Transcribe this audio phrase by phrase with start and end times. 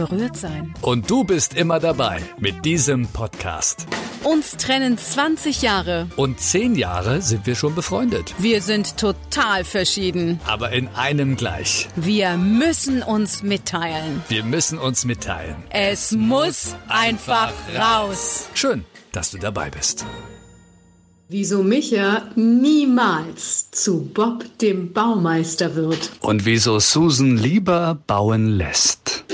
[0.00, 0.74] berührt sein.
[0.80, 3.86] Und du bist immer dabei mit diesem Podcast.
[4.24, 6.08] Uns trennen 20 Jahre.
[6.16, 8.34] Und 10 Jahre sind wir schon befreundet.
[8.38, 10.40] Wir sind total verschieden.
[10.46, 11.88] Aber in einem gleich.
[11.96, 14.22] Wir müssen uns mitteilen.
[14.28, 15.56] Wir müssen uns mitteilen.
[15.68, 18.48] Es muss einfach raus.
[18.54, 20.06] Schön, dass du dabei bist.
[21.28, 26.10] Wieso Micha niemals zu Bob dem Baumeister wird.
[26.20, 29.24] Und wieso Susan lieber bauen lässt.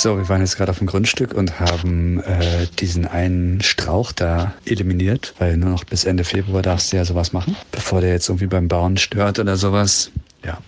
[0.00, 4.54] So, wir waren jetzt gerade auf dem Grundstück und haben äh, diesen einen Strauch da
[4.64, 8.28] eliminiert, weil nur noch bis Ende Februar darfst du ja sowas machen, bevor der jetzt
[8.28, 10.12] irgendwie beim Bauen stört oder sowas.
[10.44, 10.58] Ja.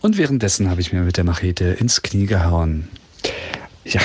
[0.00, 2.88] Und währenddessen habe ich mir mit der Machete ins Knie gehauen.
[3.84, 4.00] Ja,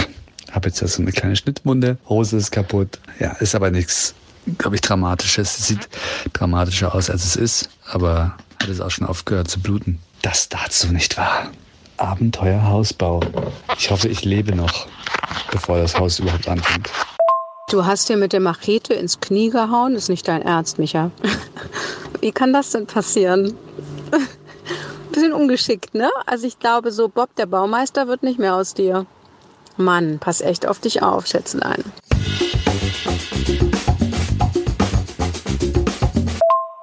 [0.52, 3.00] habe jetzt so eine kleine Schnittwunde, Hose ist kaputt.
[3.22, 4.14] Ja, ist aber nichts,
[4.58, 5.68] glaube ich, Dramatisches.
[5.68, 5.88] Sieht
[6.34, 10.00] dramatischer aus, als es ist, aber hat es auch schon aufgehört zu bluten.
[10.22, 11.50] Das dazu nicht wahr.
[12.04, 13.22] Abenteuerhausbau.
[13.78, 14.88] Ich hoffe, ich lebe noch,
[15.52, 16.90] bevor das Haus überhaupt anfängt.
[17.70, 21.12] Du hast dir mit der Machete ins Knie gehauen, ist nicht dein Ernst, Micha.
[22.22, 23.56] Wie kann das denn passieren?
[25.12, 26.10] Bisschen ungeschickt, ne?
[26.26, 29.06] Also ich glaube, so Bob der Baumeister wird nicht mehr aus dir.
[29.78, 31.84] Mann, pass echt auf dich auf, Schätzelein.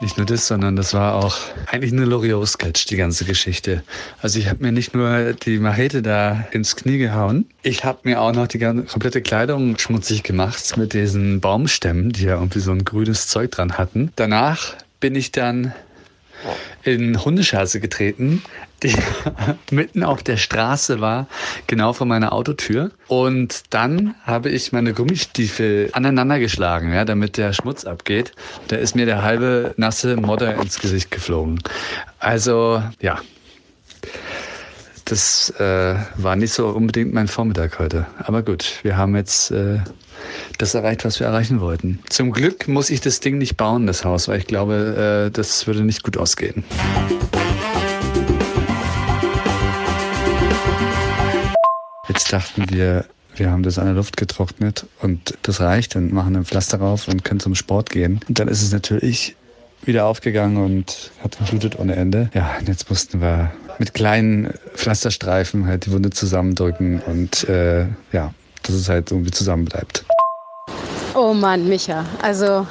[0.01, 1.37] Nicht nur das, sondern das war auch
[1.71, 3.83] eigentlich eine Loriot-Sketch, die ganze Geschichte.
[4.21, 8.21] Also ich habe mir nicht nur die Machete da ins Knie gehauen, ich habe mir
[8.21, 12.73] auch noch die ganze, komplette Kleidung schmutzig gemacht mit diesen Baumstämmen, die ja irgendwie so
[12.73, 14.13] ein grünes Zeug dran hatten.
[14.17, 15.73] Danach bin ich dann
[16.83, 18.43] in Hundescheiße getreten,
[18.83, 18.95] die
[19.71, 21.27] mitten auf der Straße war,
[21.67, 22.91] genau vor meiner Autotür.
[23.09, 28.33] Und dann habe ich meine Gummistiefel aneinander geschlagen, ja, damit der Schmutz abgeht.
[28.69, 31.63] Da ist mir der halbe nasse Modder ins Gesicht geflogen.
[32.19, 33.21] Also, ja.
[35.05, 38.07] Das äh, war nicht so unbedingt mein Vormittag heute.
[38.19, 39.81] Aber gut, wir haben jetzt äh,
[40.59, 42.01] das erreicht, was wir erreichen wollten.
[42.09, 45.67] Zum Glück muss ich das Ding nicht bauen, das Haus, weil ich glaube, äh, das
[45.67, 46.65] würde nicht gut ausgehen.
[52.09, 53.05] Jetzt dachten wir,
[53.37, 57.07] wir haben das an der Luft getrocknet und das reicht, dann machen ein Pflaster drauf
[57.09, 58.21] und können zum Sport gehen.
[58.29, 59.37] Und dann ist es natürlich
[59.85, 62.31] wieder aufgegangen und hat geblutet ohne Ende.
[62.35, 68.35] Ja, und jetzt mussten wir mit kleinen Pflasterstreifen halt die Wunde zusammendrücken und äh, ja,
[68.63, 70.05] dass es halt irgendwie zusammenbleibt.
[71.13, 72.67] Oh Mann, Micha, also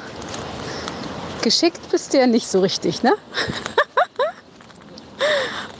[1.42, 3.12] geschickt bist du ja nicht so richtig, ne?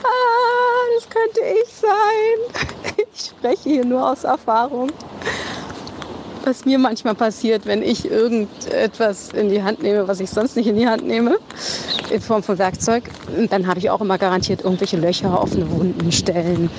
[0.03, 3.07] ah, das könnte ich sein.
[3.13, 4.91] Ich spreche hier nur aus Erfahrung.
[6.45, 10.67] Was mir manchmal passiert, wenn ich irgendetwas in die Hand nehme, was ich sonst nicht
[10.67, 11.39] in die Hand nehme,
[12.11, 13.05] in Form von Werkzeug,
[13.49, 16.69] dann habe ich auch immer garantiert irgendwelche Löcher, offene Wunden, Stellen,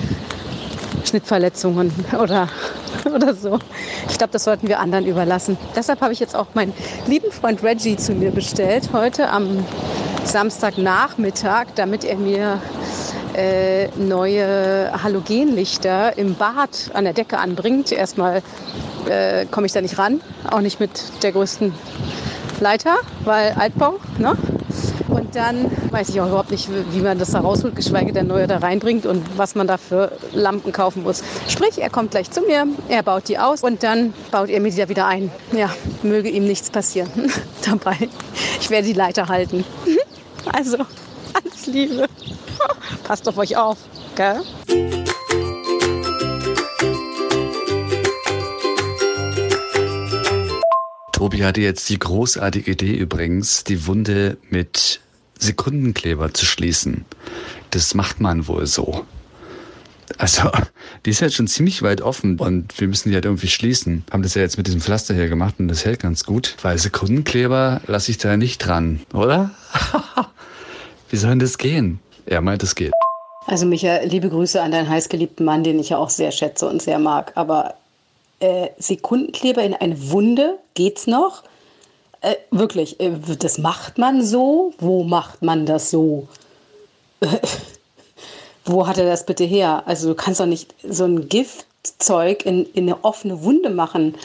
[1.03, 1.91] Schnittverletzungen
[2.21, 2.47] oder,
[3.15, 3.59] oder so.
[4.09, 5.57] Ich glaube, das sollten wir anderen überlassen.
[5.75, 6.73] Deshalb habe ich jetzt auch meinen
[7.07, 9.65] lieben Freund Reggie zu mir bestellt, heute am
[10.25, 12.61] Samstagnachmittag, damit er mir
[13.35, 17.91] äh, neue Halogenlichter im Bad an der Decke anbringt.
[17.91, 18.41] Erstmal
[19.09, 21.73] äh, komme ich da nicht ran, auch nicht mit der größten
[22.59, 22.95] Leiter,
[23.25, 23.99] weil Altbau.
[24.17, 24.37] Ne?
[25.33, 28.57] Dann weiß ich auch überhaupt nicht, wie man das da rausholt, geschweige denn neue da
[28.57, 31.23] reinbringt und was man da für Lampen kaufen muss.
[31.47, 34.69] Sprich, er kommt gleich zu mir, er baut die aus und dann baut er mir
[34.69, 35.31] die da wieder ein.
[35.51, 35.73] Ja,
[36.03, 37.09] möge ihm nichts passieren
[37.65, 37.97] dabei.
[38.61, 39.63] Ich werde die Leiter halten.
[40.51, 40.75] Also,
[41.33, 42.05] alles Liebe.
[43.05, 43.77] Passt auf euch auf,
[44.15, 44.41] gell?
[51.13, 54.99] Tobi hatte jetzt die großartige Idee übrigens, die Wunde mit
[55.39, 57.05] Sekundenkleber zu schließen.
[57.71, 59.05] Das macht man wohl so.
[60.17, 60.51] Also,
[61.05, 64.03] die ist halt schon ziemlich weit offen und wir müssen die halt irgendwie schließen.
[64.11, 66.77] Haben das ja jetzt mit diesem Pflaster hier gemacht und das hält ganz gut, weil
[66.77, 69.51] Sekundenkleber lasse ich da nicht dran, oder?
[71.09, 71.99] Wie soll denn das gehen?
[72.25, 72.91] Er meint, es geht.
[73.45, 76.81] Also Micha, liebe Grüße an deinen heißgeliebten Mann, den ich ja auch sehr schätze und
[76.81, 77.33] sehr mag.
[77.35, 77.75] Aber
[78.39, 81.43] äh, Sekundenkleber in eine Wunde, geht's noch?
[82.23, 84.73] Äh, wirklich, äh, das macht man so?
[84.79, 86.29] Wo macht man das so?
[88.65, 89.83] Wo hat er das bitte her?
[89.85, 94.15] Also du kannst doch nicht so ein Giftzeug in, in eine offene Wunde machen.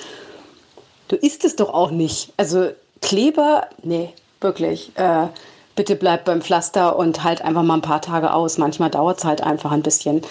[1.09, 2.33] Du isst es doch auch nicht.
[2.37, 2.71] Also
[3.03, 4.11] Kleber, nee,
[4.41, 4.93] wirklich.
[4.97, 5.27] Äh,
[5.75, 8.59] bitte bleib beim Pflaster und halt einfach mal ein paar Tage aus.
[8.59, 10.23] Manchmal dauert es halt einfach ein bisschen.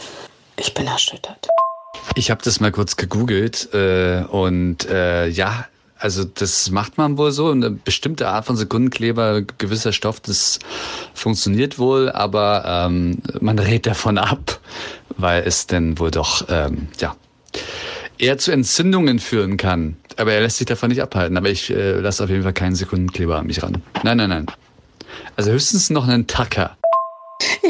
[0.58, 1.50] Ich bin erschüttert.
[2.16, 5.66] Ich habe das mal kurz gegoogelt äh, und äh, ja,
[6.00, 7.52] also das macht man wohl so.
[7.52, 10.60] Eine bestimmte Art von Sekundenkleber, gewisser Stoff, das
[11.14, 14.60] funktioniert wohl, aber ähm, man rät davon ab,
[15.18, 17.16] weil es denn wohl doch ähm, ja
[18.20, 19.98] eher zu Entzündungen führen kann.
[20.18, 21.38] Aber er lässt sich davon nicht abhalten.
[21.38, 23.82] Aber ich äh, lasse auf jeden Fall keinen Sekundenkleber an mich ran.
[24.04, 24.46] Nein, nein, nein.
[25.36, 26.78] Also höchstens noch einen Tacker.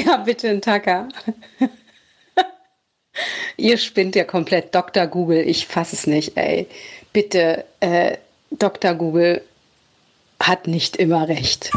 [0.05, 1.09] Ja, bitte einen Tacker.
[3.57, 4.73] Ihr spinnt ja komplett.
[4.73, 5.07] Dr.
[5.07, 6.67] Google, ich fasse es nicht, ey.
[7.13, 8.17] Bitte, äh,
[8.51, 8.93] Dr.
[8.93, 9.41] Google
[10.39, 11.71] hat nicht immer recht.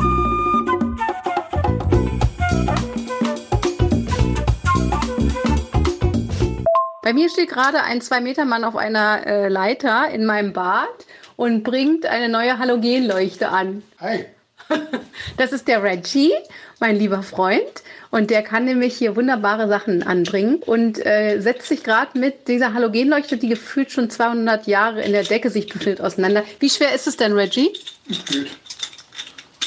[7.02, 11.06] Bei mir steht gerade ein Zwei-Meter-Mann auf einer äh, Leiter in meinem Bad
[11.36, 13.82] und bringt eine neue Halogenleuchte an.
[13.98, 14.26] Hi.
[15.36, 16.32] Das ist der Reggie,
[16.80, 17.62] mein lieber Freund.
[18.10, 22.74] Und der kann nämlich hier wunderbare Sachen anbringen und äh, setzt sich gerade mit dieser
[22.74, 26.42] Halogenleuchte, die gefühlt schon 200 Jahre in der Decke sich befindet, auseinander.
[26.58, 27.70] Wie schwer ist es denn, Reggie?
[28.08, 28.48] Es geht.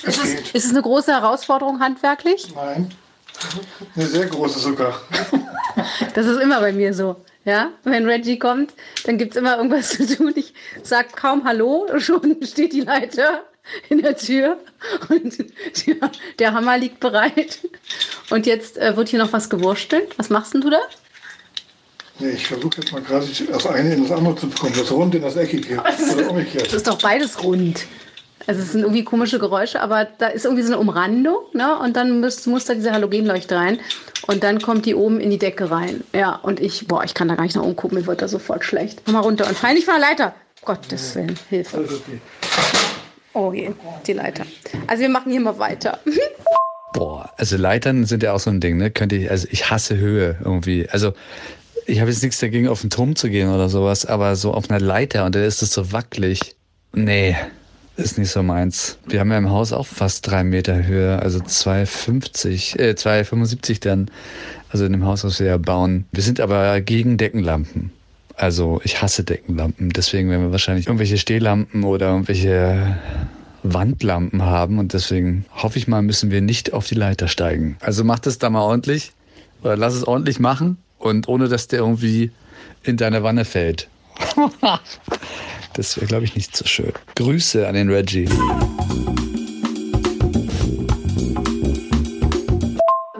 [0.05, 2.53] Es ist, es, ist es eine große Herausforderung handwerklich?
[2.53, 2.91] Nein.
[3.95, 5.01] Eine sehr große sogar.
[6.13, 7.15] Das ist immer bei mir so.
[7.45, 8.73] Ja, wenn Reggie kommt,
[9.05, 10.33] dann gibt es immer irgendwas zu tun.
[10.35, 10.53] Ich
[10.83, 13.43] sage kaum Hallo, schon steht die Leiter
[13.89, 14.57] in der Tür
[15.09, 15.37] und
[15.87, 17.59] der, der Hammer liegt bereit.
[18.29, 20.17] Und jetzt äh, wird hier noch was gewurstelt.
[20.17, 20.81] Was machst denn du da?
[22.19, 24.73] Nee, ich versuche jetzt mal gerade das eine in das andere zu bekommen.
[24.77, 25.81] Das Rund in das Eckige.
[26.13, 26.67] Oder umgekehrt.
[26.67, 27.85] Das ist doch beides rund.
[28.45, 31.79] Also es sind irgendwie komische Geräusche, aber da ist irgendwie so eine Umrandung, ne?
[31.79, 33.79] Und dann muss, muss da diese Halogenleuchte rein.
[34.27, 36.03] Und dann kommt die oben in die Decke rein.
[36.13, 38.27] Ja, und ich, boah, ich kann da gar nicht nach oben gucken, mir wird da
[38.27, 39.01] sofort schlecht.
[39.05, 40.35] Komm mal runter und fall nicht der Leiter.
[40.65, 41.77] Gottes Willen, Hilfe.
[41.77, 42.19] Alles okay.
[43.33, 43.71] Oh je,
[44.05, 44.45] die Leiter.
[44.87, 45.99] Also wir machen hier mal weiter.
[46.93, 48.91] Boah, also Leitern sind ja auch so ein Ding, ne?
[48.91, 50.87] Könnte ich, also ich hasse Höhe irgendwie.
[50.89, 51.13] Also
[51.87, 54.69] ich habe jetzt nichts dagegen, auf den Turm zu gehen oder sowas, aber so auf
[54.69, 56.55] einer Leiter und dann ist es so wackelig.
[56.93, 57.35] Nee,
[57.97, 58.97] ist nicht so meins.
[59.07, 64.09] Wir haben ja im Haus auch fast drei Meter Höhe, also 2,50, äh, 2,75 dann.
[64.69, 66.05] Also in dem Haus, was wir ja bauen.
[66.11, 67.91] Wir sind aber gegen Deckenlampen.
[68.35, 69.89] Also ich hasse Deckenlampen.
[69.89, 72.97] Deswegen werden wir wahrscheinlich irgendwelche Stehlampen oder irgendwelche
[73.63, 74.79] Wandlampen haben.
[74.79, 77.77] Und deswegen hoffe ich mal, müssen wir nicht auf die Leiter steigen.
[77.79, 79.11] Also mach das da mal ordentlich.
[79.61, 80.77] Oder lass es ordentlich machen.
[80.97, 82.31] Und ohne, dass der irgendwie
[82.83, 83.87] in deine Wanne fällt.
[85.75, 86.91] Das wäre, glaube ich, nicht so schön.
[87.15, 88.29] Grüße an den Reggie.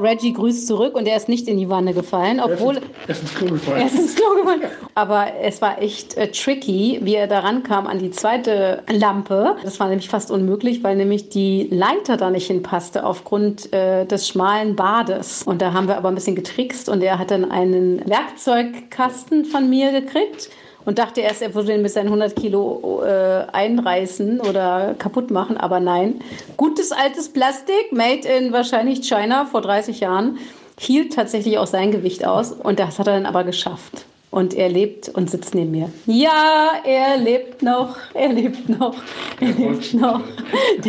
[0.04, 2.78] Reggie grüßt zurück und er ist nicht in die Wanne gefallen, obwohl
[3.08, 3.88] Er ist ins Klo er gefallen.
[3.88, 4.62] ist ins Klo gefallen.
[4.96, 9.56] Aber es war echt äh, tricky, wie er da rankam an die zweite Lampe.
[9.64, 14.28] Das war nämlich fast unmöglich, weil nämlich die Leiter da nicht hinpasste aufgrund äh, des
[14.28, 15.44] schmalen Bades.
[15.44, 19.70] Und da haben wir aber ein bisschen getrickst und er hat dann einen Werkzeugkasten von
[19.70, 20.50] mir gekriegt
[20.86, 25.58] und dachte erst, er würde den mit seinen 100 Kilo äh, einreißen oder kaputt machen,
[25.58, 26.22] aber nein.
[26.58, 30.38] Gutes altes Plastik, made in wahrscheinlich China vor 30 Jahren,
[30.80, 34.06] hielt tatsächlich auch sein Gewicht aus und das hat er dann aber geschafft.
[34.32, 35.92] Und er lebt und sitzt neben mir.
[36.08, 38.96] Ja, er lebt noch, er lebt noch,
[39.40, 40.22] er lebt noch.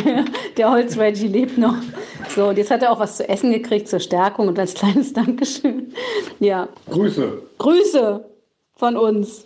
[0.03, 0.25] Der,
[0.57, 1.77] der Holz-Reggie lebt noch.
[2.35, 5.13] So, und jetzt hat er auch was zu essen gekriegt zur Stärkung und als kleines
[5.13, 5.93] Dankeschön.
[6.41, 7.43] Ja, Grüße.
[7.59, 8.25] Grüße
[8.77, 9.45] von uns.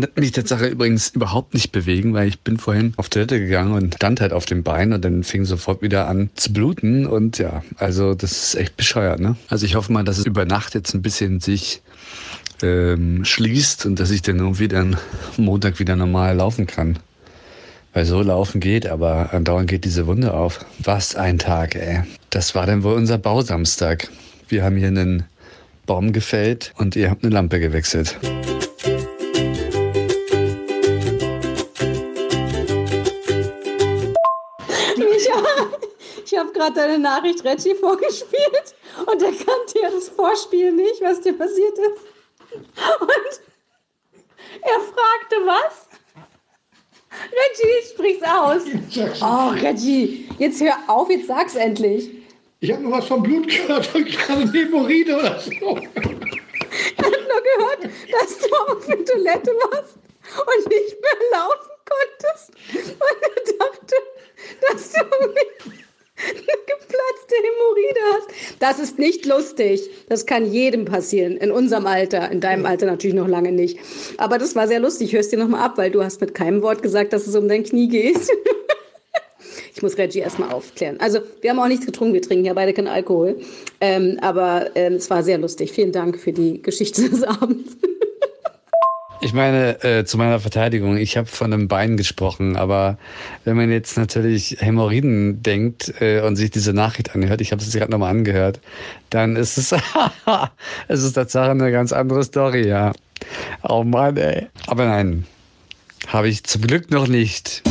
[0.00, 3.94] Kann mich Tatsache übrigens überhaupt nicht bewegen, weil ich bin vorhin auf Toilette gegangen und
[3.94, 7.62] stand halt auf dem Bein und dann fing sofort wieder an zu bluten und ja,
[7.76, 9.36] also das ist echt bescheuert, ne?
[9.48, 11.82] Also ich hoffe mal, dass es über Nacht jetzt ein bisschen sich
[12.62, 14.96] ähm, schließt und dass ich dann irgendwie dann
[15.36, 16.98] Montag wieder normal laufen kann.
[17.92, 20.64] Weil so laufen geht, aber andauernd geht diese Wunde auf.
[20.80, 22.02] Was ein Tag, ey.
[22.30, 24.08] Das war dann wohl unser Bausamstag.
[24.48, 25.22] Wir haben hier einen
[25.86, 28.16] Baum gefällt und ihr habt eine Lampe gewechselt.
[36.54, 38.74] Gerade deine Nachricht Reggie vorgespielt
[39.06, 42.60] und er kannte ja das Vorspiel nicht, was dir passiert ist.
[43.00, 43.40] Und
[44.62, 45.88] er fragte was?
[47.12, 48.62] Reggie, sprich's aus.
[49.20, 52.10] Oh, Reggie, jetzt hör auf, jetzt sag's endlich.
[52.60, 55.50] Ich habe nur was vom Blut gehört und gerade Hämorrhoide oder so.
[55.50, 62.50] Er hat nur gehört, dass du auf der Toilette warst und nicht mehr laufen konntest.
[62.74, 63.96] Und er dachte,
[64.68, 65.04] dass du,
[66.16, 68.28] geplatzte Hämorrhoide hast.
[68.60, 69.80] Das ist nicht lustig.
[70.08, 71.36] Das kann jedem passieren.
[71.36, 72.30] In unserem Alter.
[72.30, 73.78] In deinem Alter natürlich noch lange nicht.
[74.18, 75.12] Aber das war sehr lustig.
[75.14, 77.64] Es dir nochmal ab, weil du hast mit keinem Wort gesagt, dass es um dein
[77.64, 78.20] Knie geht.
[79.76, 81.00] Ich muss Reggie erstmal aufklären.
[81.00, 83.40] Also, wir haben auch nichts getrunken, wir trinken ja beide keinen Alkohol.
[83.80, 85.72] Ähm, aber ähm, es war sehr lustig.
[85.72, 87.76] Vielen Dank für die Geschichte des Abends.
[89.24, 92.98] Ich meine, äh, zu meiner Verteidigung, ich habe von einem Bein gesprochen, aber
[93.44, 97.72] wenn man jetzt natürlich Hämorrhoiden denkt äh, und sich diese Nachricht anhört, ich habe es
[97.72, 98.60] gerade nochmal angehört,
[99.08, 99.72] dann ist es,
[100.88, 102.92] es ist tatsächlich eine ganz andere Story, ja.
[103.62, 104.48] Oh Mann, ey.
[104.66, 105.24] Aber nein,
[106.08, 107.62] habe ich zum Glück noch nicht.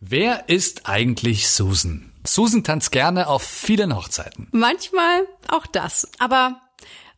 [0.00, 2.08] Wer ist eigentlich Susan?
[2.28, 4.48] Susan tanzt gerne auf vielen Hochzeiten.
[4.52, 6.08] Manchmal auch das.
[6.18, 6.60] Aber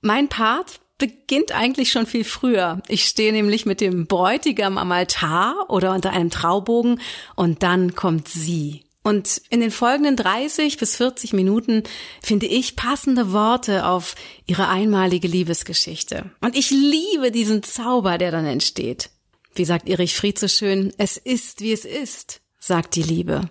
[0.00, 2.83] mein Part beginnt eigentlich schon viel früher.
[2.88, 7.00] Ich stehe nämlich mit dem Bräutigam am Altar oder unter einem Traubogen
[7.35, 8.85] und dann kommt sie.
[9.02, 11.85] Und in den folgenden 30 bis 40 Minuten
[12.23, 14.14] finde ich passende Worte auf
[14.47, 16.31] ihre einmalige Liebesgeschichte.
[16.43, 19.09] Und ich liebe diesen Zauber, der dann entsteht.
[19.55, 23.50] Wie sagt Erich Fried so schön, es ist, wie es ist sagt die Liebe.